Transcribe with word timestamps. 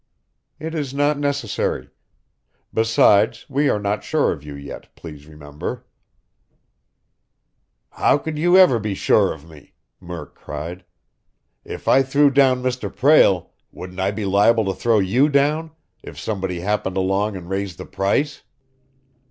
"It 0.59 0.73
is 0.73 0.95
not 0.95 1.19
necessary. 1.19 1.91
Besides, 2.73 3.45
we 3.47 3.69
are 3.69 3.77
not 3.79 4.03
sure 4.03 4.31
of 4.31 4.43
you 4.43 4.55
yet, 4.55 4.87
please 4.95 5.27
remember." 5.27 5.85
"How 7.91 8.17
could 8.17 8.39
you 8.39 8.57
ever 8.57 8.79
be 8.79 8.95
sure 8.95 9.31
of 9.31 9.47
me?" 9.47 9.73
Murk 9.99 10.33
cried. 10.33 10.85
"If 11.63 11.87
I 11.87 12.01
threw 12.01 12.31
down 12.31 12.63
Mr. 12.63 12.91
Prale, 12.91 13.51
wouldn't 13.71 13.99
I 13.99 14.09
be 14.09 14.25
liable 14.25 14.65
to 14.65 14.73
throw 14.73 14.97
you 14.97 15.29
down, 15.29 15.69
if 16.01 16.19
somebody 16.19 16.61
happened 16.61 16.97
along 16.97 17.35
and 17.37 17.47
raised 17.47 17.77
the 17.77 17.85
price? 17.85 18.41